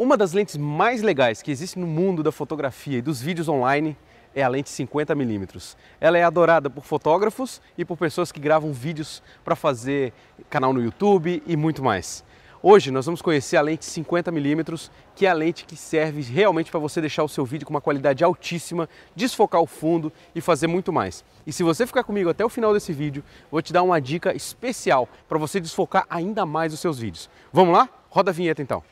[0.00, 3.94] Uma das lentes mais legais que existe no mundo da fotografia e dos vídeos online
[4.34, 5.76] é a lente 50mm.
[6.00, 10.14] Ela é adorada por fotógrafos e por pessoas que gravam vídeos para fazer
[10.48, 12.24] canal no YouTube e muito mais.
[12.62, 16.80] Hoje nós vamos conhecer a lente 50mm, que é a lente que serve realmente para
[16.80, 20.90] você deixar o seu vídeo com uma qualidade altíssima, desfocar o fundo e fazer muito
[20.90, 21.22] mais.
[21.46, 24.34] E se você ficar comigo até o final desse vídeo, vou te dar uma dica
[24.34, 27.28] especial para você desfocar ainda mais os seus vídeos.
[27.52, 27.86] Vamos lá?
[28.08, 28.82] Roda a vinheta então.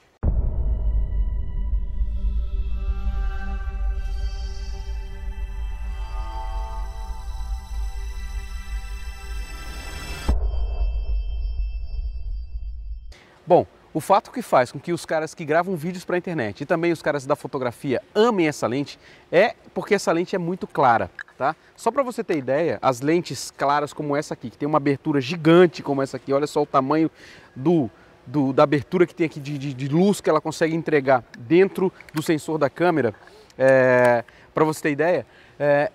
[13.48, 16.60] Bom, o fato que faz com que os caras que gravam vídeos para a internet
[16.60, 18.98] e também os caras da fotografia amem essa lente
[19.32, 21.56] é porque essa lente é muito clara, tá?
[21.74, 25.18] Só para você ter ideia, as lentes claras como essa aqui, que tem uma abertura
[25.18, 27.10] gigante como essa aqui, olha só o tamanho
[27.56, 27.88] do,
[28.26, 31.90] do da abertura que tem aqui de, de, de, luz que ela consegue entregar dentro
[32.12, 33.14] do sensor da câmera,
[33.56, 35.26] é, para você ter ideia,
[35.58, 35.90] é,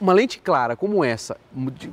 [0.00, 1.38] uma lente clara como essa,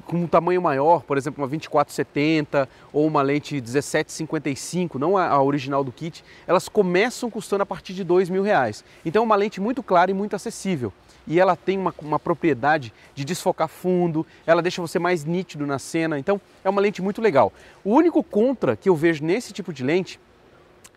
[0.06, 5.84] com um tamanho maior, por exemplo, uma 2470 ou uma lente 1755, não a original
[5.84, 8.84] do kit, elas começam custando a partir de dois mil reais.
[9.06, 10.92] Então é uma lente muito clara e muito acessível.
[11.26, 15.80] E ela tem uma, uma propriedade de desfocar fundo, ela deixa você mais nítido na
[15.80, 17.54] cena, então é uma lente muito legal.
[17.86, 20.20] O único contra que eu vejo nesse tipo de lente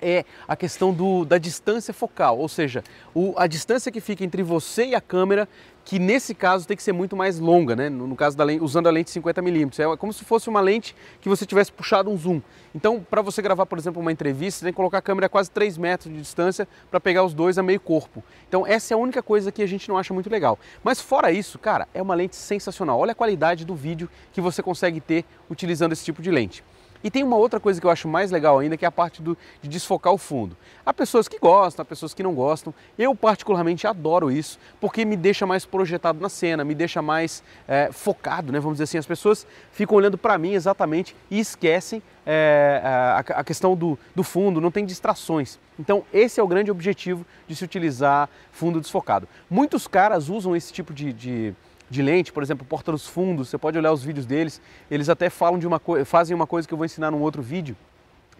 [0.03, 2.84] é a questão do, da distância focal, ou seja,
[3.15, 5.49] o, a distância que fica entre você e a câmera,
[5.87, 7.89] que nesse caso tem que ser muito mais longa, né?
[7.89, 9.95] no, caso da lente, usando a lente 50mm.
[9.95, 12.43] É como se fosse uma lente que você tivesse puxado um zoom.
[12.75, 15.28] Então, para você gravar, por exemplo, uma entrevista, você tem que colocar a câmera a
[15.28, 18.23] quase 3 metros de distância para pegar os dois a meio corpo.
[18.48, 20.59] Então, essa é a única coisa que a gente não acha muito legal.
[20.83, 22.98] Mas fora isso, cara, é uma lente sensacional.
[22.98, 26.65] Olha a qualidade do vídeo que você consegue ter utilizando esse tipo de lente.
[27.03, 29.23] E tem uma outra coisa que eu acho mais legal ainda, que é a parte
[29.23, 30.57] do, de desfocar o fundo.
[30.85, 32.73] Há pessoas que gostam, há pessoas que não gostam.
[32.99, 37.91] Eu particularmente adoro isso, porque me deixa mais projetado na cena, me deixa mais é,
[37.93, 38.61] focado, né?
[38.61, 43.45] Vamos dizer assim, as pessoas ficam olhando para mim exatamente e esquecem é, a, a,
[43.45, 45.59] questão do, do fundo, não tem distrações.
[45.79, 49.29] Então esse é o grande objetivo de se utilizar fundo desfocado.
[49.49, 51.55] Muitos caras usam esse tipo de, de
[51.89, 54.61] de lente, por exemplo, Porta dos Fundos, você pode olhar os vídeos deles,
[54.91, 57.77] eles até falam de uma fazem uma coisa que eu vou ensinar num outro vídeo,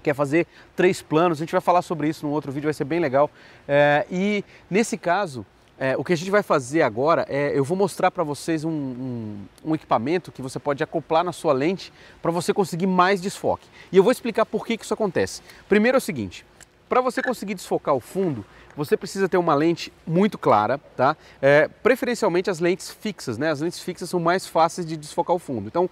[0.03, 2.75] que é fazer três planos, a gente vai falar sobre isso num outro vídeo, vai
[2.75, 3.31] ser bem legal.
[3.67, 5.45] É, e nesse caso,
[5.79, 8.71] é, o que a gente vai fazer agora é, eu vou mostrar para vocês um,
[8.71, 11.93] um, um, equipamento que você pode acoplar na sua lente
[12.23, 13.69] para você conseguir mais desfoque.
[13.93, 15.43] E eu vou explicar por que, que isso acontece.
[15.69, 16.47] Primeiro é o seguinte,
[16.89, 18.45] para você conseguir desfocar o fundo,
[18.77, 21.17] você precisa ter uma lente muito clara, tá?
[21.41, 23.51] É, preferencialmente as lentes fixas, né?
[23.51, 25.67] As lentes fixas são mais fáceis de desfocar o fundo.
[25.67, 25.89] Então,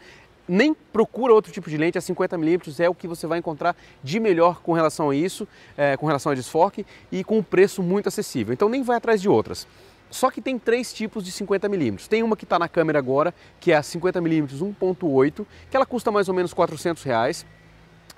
[0.47, 4.21] nem procura outro tipo de lente, a 50mm é o que você vai encontrar de
[4.21, 8.09] melhor com relação a isso, é, com relação a desfoque e com um preço muito
[8.09, 8.53] acessível.
[8.53, 9.66] Então nem vai atrás de outras.
[10.11, 12.06] Só que tem três tipos de 50mm.
[12.06, 14.49] Tem uma que está na câmera agora, que é a 50mm
[14.81, 17.44] 1.8, que ela custa mais ou menos 400 reais.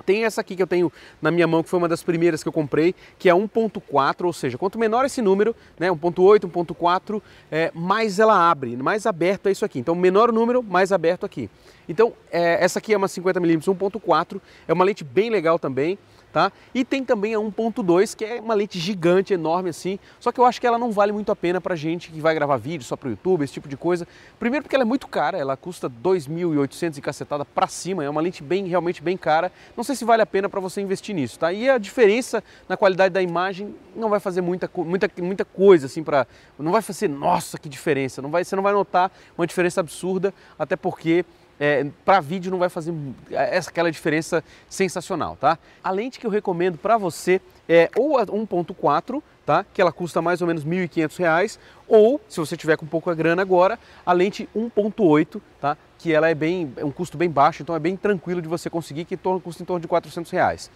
[0.06, 0.90] Tem essa aqui que eu tenho
[1.20, 4.32] na minha mão, que foi uma das primeiras que eu comprei, que é 1.4, ou
[4.32, 9.52] seja, quanto menor esse número, né, 1.8, 1.4, é, mais ela abre, mais aberto é
[9.52, 9.80] isso aqui.
[9.80, 11.50] Então, menor o número, mais aberto aqui.
[11.88, 15.98] Então, é, essa aqui é uma 50mm 1.4, é uma lente bem legal também
[16.32, 16.52] tá?
[16.74, 20.44] E tem também a 1.2, que é uma lente gigante, enorme assim, só que eu
[20.44, 22.96] acho que ela não vale muito a pena pra gente que vai gravar vídeo só
[22.96, 24.06] pro YouTube, esse tipo de coisa.
[24.38, 28.20] Primeiro porque ela é muito cara, ela custa 2.800 e cacetada pra cima, é uma
[28.20, 29.50] lente bem, realmente bem cara.
[29.76, 31.52] Não sei se vale a pena para você investir nisso, tá?
[31.52, 36.02] E a diferença na qualidade da imagem não vai fazer muita, muita, muita coisa assim
[36.02, 36.26] para,
[36.58, 40.34] não vai fazer, nossa, que diferença, não vai, você não vai notar uma diferença absurda,
[40.58, 41.24] até porque
[41.58, 42.94] é, para vídeo não vai fazer
[43.30, 45.58] essa aquela diferença sensacional, tá?
[45.82, 49.64] A lente que eu recomendo para você é ou a 1.4, tá?
[49.72, 51.58] Que ela custa mais ou menos R$ 1.500,
[51.88, 55.76] ou se você tiver com pouca grana agora, a lente 1.8, tá?
[55.98, 58.68] Que ela é bem é um custo bem baixo, então é bem tranquilo de você
[58.68, 60.70] conseguir, que custa em torno de 400 reais.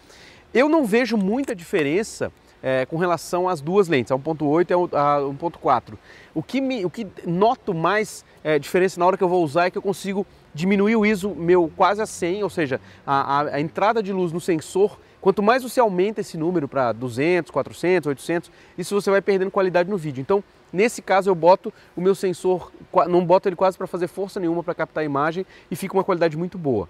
[0.52, 2.32] Eu não vejo muita diferença
[2.62, 5.94] é, com relação às duas lentes, a 1.8 e a 1.4.
[6.34, 9.66] O que, me, o que noto mais é, diferença na hora que eu vou usar
[9.66, 13.40] é que eu consigo diminuir o ISO meu quase a 100, ou seja, a, a,
[13.56, 18.06] a entrada de luz no sensor Quanto mais você aumenta esse número para 200, 400,
[18.06, 20.20] 800, isso você vai perdendo qualidade no vídeo.
[20.20, 20.42] Então,
[20.72, 22.72] nesse caso, eu boto o meu sensor,
[23.06, 26.04] não boto ele quase para fazer força nenhuma para captar a imagem e fica uma
[26.04, 26.88] qualidade muito boa.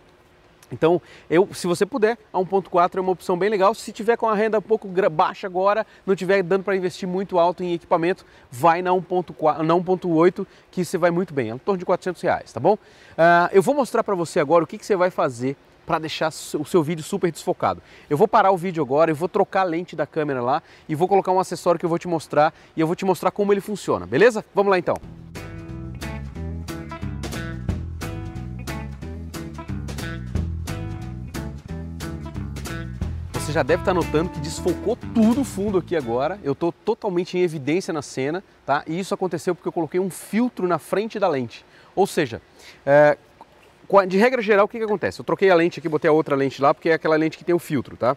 [0.72, 3.74] Então, eu, se você puder, a 1.4 é uma opção bem legal.
[3.74, 7.38] Se tiver com a renda um pouco baixa agora, não tiver dando para investir muito
[7.38, 11.84] alto em equipamento, vai na 1.8 que você vai muito bem, é em torno de
[11.84, 12.74] 400 reais, tá bom?
[12.74, 15.56] Uh, eu vou mostrar para você agora o que, que você vai fazer
[15.86, 17.82] para deixar o seu vídeo super desfocado.
[18.08, 20.94] Eu vou parar o vídeo agora, eu vou trocar a lente da câmera lá e
[20.94, 23.52] vou colocar um acessório que eu vou te mostrar e eu vou te mostrar como
[23.52, 24.44] ele funciona, beleza?
[24.54, 24.96] Vamos lá então.
[33.40, 36.38] Você já deve estar notando que desfocou tudo o fundo aqui agora.
[36.44, 38.84] Eu estou totalmente em evidência na cena, tá?
[38.86, 41.64] E isso aconteceu porque eu coloquei um filtro na frente da lente.
[41.96, 42.40] Ou seja,
[42.84, 43.16] é,
[44.06, 45.20] de regra geral, o que, que acontece?
[45.20, 47.44] Eu troquei a lente aqui, botei a outra lente lá, porque é aquela lente que
[47.44, 48.14] tem o filtro, tá?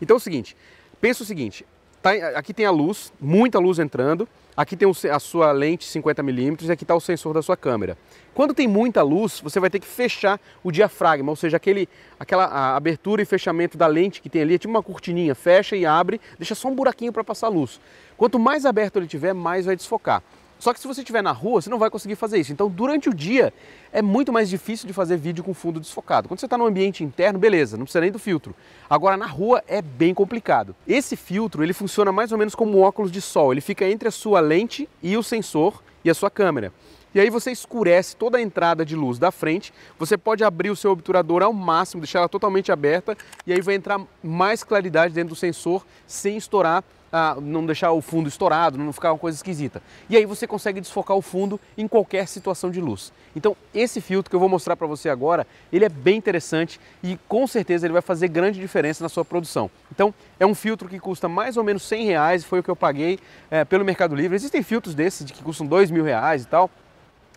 [0.00, 0.56] Então é o seguinte,
[1.00, 1.66] pensa o seguinte,
[2.02, 6.72] tá, aqui tem a luz, muita luz entrando, aqui tem a sua lente 50mm e
[6.72, 7.96] aqui está o sensor da sua câmera.
[8.34, 11.88] Quando tem muita luz, você vai ter que fechar o diafragma, ou seja, aquele,
[12.18, 15.86] aquela abertura e fechamento da lente que tem ali, é tipo uma cortininha, fecha e
[15.86, 17.80] abre, deixa só um buraquinho para passar luz.
[18.16, 20.22] Quanto mais aberto ele tiver, mais vai desfocar.
[20.62, 22.52] Só que se você estiver na rua, você não vai conseguir fazer isso.
[22.52, 23.52] Então, durante o dia,
[23.92, 26.28] é muito mais difícil de fazer vídeo com fundo desfocado.
[26.28, 28.54] Quando você está no ambiente interno, beleza, não precisa nem do filtro.
[28.88, 30.72] Agora, na rua, é bem complicado.
[30.86, 33.50] Esse filtro, ele funciona mais ou menos como um óculos de sol.
[33.50, 36.72] Ele fica entre a sua lente e o sensor e a sua câmera.
[37.12, 40.76] E aí você escurece toda a entrada de luz da frente, você pode abrir o
[40.76, 45.30] seu obturador ao máximo, deixar ela totalmente aberta, e aí vai entrar mais claridade dentro
[45.30, 49.82] do sensor sem estourar ah, não deixar o fundo estourado, não ficar uma coisa esquisita.
[50.08, 53.12] E aí você consegue desfocar o fundo em qualquer situação de luz.
[53.36, 57.18] Então esse filtro que eu vou mostrar para você agora, ele é bem interessante e
[57.28, 59.70] com certeza ele vai fazer grande diferença na sua produção.
[59.90, 62.76] Então é um filtro que custa mais ou menos 100 reais, foi o que eu
[62.76, 63.18] paguei
[63.50, 64.34] é, pelo Mercado Livre.
[64.34, 66.70] Existem filtros desses de que custam 2 mil reais e tal,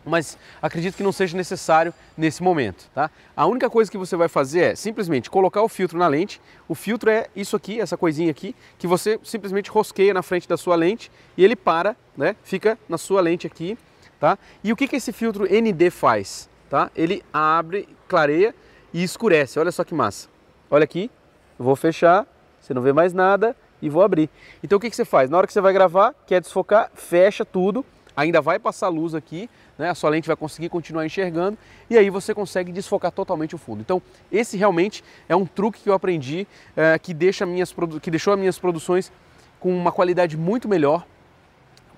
[0.06, 3.10] mas acredito que não seja necessário nesse momento, tá?
[3.36, 6.40] A única coisa que você vai fazer é simplesmente colocar o filtro na lente.
[6.68, 10.58] O filtro é isso aqui, essa coisinha aqui, que você simplesmente rosqueia na frente da
[10.58, 12.36] sua lente e ele para, né?
[12.44, 13.78] Fica na sua lente aqui,
[14.20, 14.38] tá?
[14.64, 16.92] E o que que esse filtro ND faz, tá?
[16.96, 18.54] Ele abre, clareia
[18.94, 19.60] e escurece.
[19.60, 20.30] Olha só que massa.
[20.70, 21.10] Olha aqui,
[21.58, 22.28] eu vou fechar,
[22.62, 24.30] você não vê mais nada e vou abrir.
[24.64, 25.30] Então o que que você faz?
[25.30, 27.86] Na hora que você vai gravar, quer desfocar, fecha tudo,
[28.16, 29.90] ainda vai passar luz aqui, né?
[29.90, 31.58] a sua lente vai conseguir continuar enxergando
[31.90, 33.82] e aí você consegue desfocar totalmente o fundo.
[33.82, 34.02] Então,
[34.32, 38.40] esse realmente é um truque que eu aprendi é, que, deixa minhas, que deixou as
[38.40, 39.12] minhas produções
[39.60, 41.06] com uma qualidade muito melhor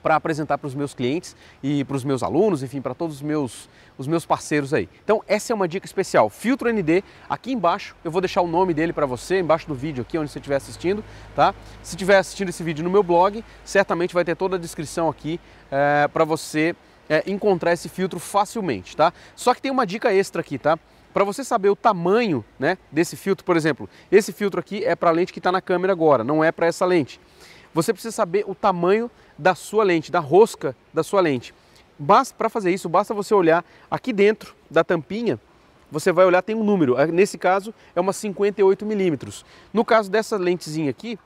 [0.07, 3.21] para apresentar para os meus clientes e para os meus alunos, enfim, para todos os
[3.21, 4.87] meus, os meus parceiros aí.
[5.03, 6.29] Então, essa é uma dica especial.
[6.29, 10.03] Filtro ND, aqui embaixo eu vou deixar o nome dele para você, embaixo do vídeo
[10.03, 11.03] aqui, onde você estiver assistindo,
[11.35, 11.53] tá?
[11.83, 15.41] Se estiver assistindo esse vídeo no meu blog, certamente vai ter toda a descrição aqui
[15.69, 16.73] é, para você
[17.09, 19.11] é, encontrar esse filtro facilmente, tá?
[19.35, 20.79] Só que tem uma dica extra aqui, tá?
[21.13, 25.09] Para você saber o tamanho né, desse filtro, por exemplo, esse filtro aqui é para
[25.09, 27.19] a lente que está na câmera agora, não é para essa lente.
[27.77, 31.53] Você precisa saber o tamanho da sua lente, da rosca da sua lente.
[32.37, 35.39] Para fazer isso, basta você olhar aqui dentro da tampinha,
[35.91, 36.95] você vai olhar, tem um número.
[37.07, 39.45] Nesse caso, é uma 58 milímetros.
[39.73, 41.17] No caso dessa lentezinha aqui,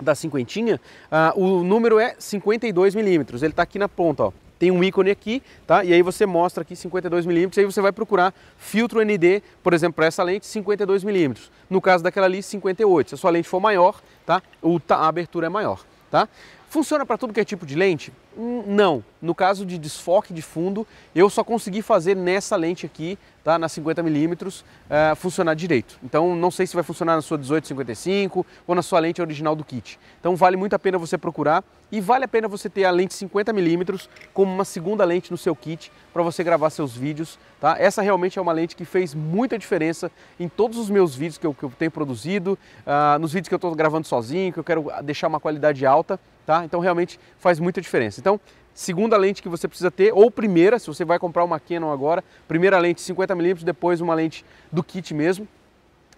[0.00, 3.42] da cinquentinha, uh, o número é 52 milímetros.
[3.42, 5.82] Ele está aqui na ponta, ó tem um ícone aqui, tá?
[5.82, 9.94] E aí você mostra aqui 52 milímetros, aí você vai procurar filtro ND, por exemplo,
[9.94, 11.50] para essa lente 52 milímetros.
[11.70, 13.08] No caso daquela ali 58.
[13.08, 14.42] Se a sua lente for maior, tá?
[14.90, 16.28] A abertura é maior, tá?
[16.70, 18.12] Funciona para tudo que é tipo de lente?
[18.36, 19.02] Não.
[19.20, 23.66] No caso de desfoque de fundo, eu só consegui fazer nessa lente aqui, tá, na
[23.66, 25.98] 50mm, uh, funcionar direito.
[26.02, 29.64] Então não sei se vai funcionar na sua 1855 ou na sua lente original do
[29.64, 29.98] kit.
[30.20, 31.62] Então vale muito a pena você procurar
[31.92, 35.54] e vale a pena você ter a lente 50mm como uma segunda lente no seu
[35.54, 37.38] kit para você gravar seus vídeos.
[37.60, 37.76] Tá?
[37.78, 41.46] Essa realmente é uma lente que fez muita diferença em todos os meus vídeos que
[41.46, 44.64] eu, que eu tenho produzido, uh, nos vídeos que eu estou gravando sozinho, que eu
[44.64, 46.18] quero deixar uma qualidade alta
[46.50, 46.64] tá?
[46.64, 48.19] Então realmente faz muita diferença.
[48.20, 48.38] Então,
[48.74, 52.22] segunda lente que você precisa ter, ou primeira, se você vai comprar uma Canon agora,
[52.46, 55.48] primeira lente 50mm, depois uma lente do kit mesmo,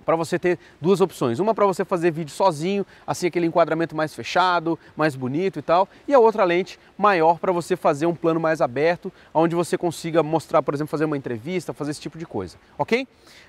[0.05, 1.39] para você ter duas opções.
[1.39, 5.89] Uma para você fazer vídeo sozinho, assim aquele enquadramento mais fechado, mais bonito e tal,
[6.07, 10.23] e a outra lente maior para você fazer um plano mais aberto, onde você consiga
[10.23, 13.07] mostrar, por exemplo, fazer uma entrevista, fazer esse tipo de coisa, ok?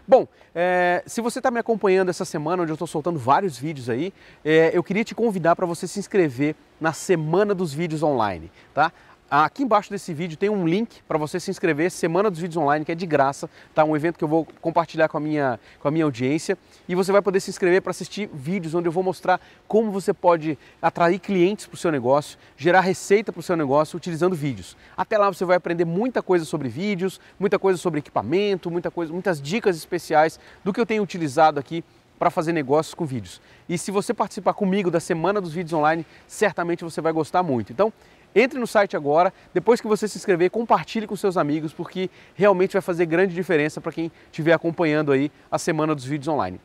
[0.07, 3.89] Bom, é, se você está me acompanhando essa semana, onde eu estou soltando vários vídeos
[3.89, 8.51] aí, é, eu queria te convidar para você se inscrever na Semana dos Vídeos Online,
[8.74, 8.91] tá?
[9.30, 12.86] Aqui embaixo desse vídeo tem um link para você se inscrever, Semana dos Vídeos Online,
[12.86, 13.84] que é de graça, tá?
[13.84, 17.12] Um evento que eu vou compartilhar com a minha, com a minha audiência e você
[17.12, 21.18] vai poder se inscrever para assistir vídeos onde eu vou mostrar como você pode atrair
[21.18, 24.77] clientes para o seu negócio, gerar receita para o seu negócio utilizando vídeos.
[24.96, 29.12] Até lá você vai aprender muita coisa sobre vídeos, muita coisa sobre equipamento, muita coisa,
[29.12, 31.84] muitas dicas especiais do que eu tenho utilizado aqui
[32.20, 33.42] para fazer negócios com vídeos.
[33.68, 37.74] E se você participar comigo da Semana dos Vídeos Online, certamente você vai gostar muito.
[37.74, 37.92] Então,
[38.36, 42.74] Entre no site agora, depois que você se inscrever, compartilhe com seus amigos, porque realmente
[42.74, 46.60] vai fazer grande diferença para quem estiver acompanhando aí a Semana dos Vídeos Online.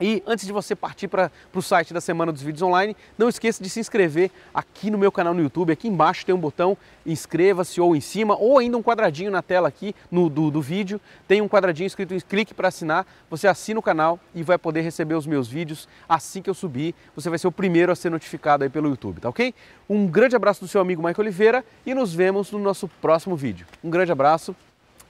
[0.00, 3.62] E antes de você partir para o site da Semana dos Vídeos Online, não esqueça
[3.62, 5.72] de se inscrever aqui no meu canal no YouTube.
[5.72, 6.76] Aqui embaixo tem um botão
[7.06, 11.00] inscreva-se ou em cima, ou ainda um quadradinho na tela aqui no, do, do vídeo.
[11.26, 13.06] Tem um quadradinho escrito em clique para assinar.
[13.30, 16.94] Você assina o canal e vai poder receber os meus vídeos assim que eu subir.
[17.14, 19.54] Você vai ser o primeiro a ser notificado aí pelo YouTube, tá ok?
[19.88, 23.66] Um grande abraço do seu amigo Michael Oliveira e nos vemos no nosso próximo vídeo.
[23.82, 24.54] Um grande abraço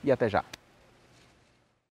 [0.05, 0.66] e até já!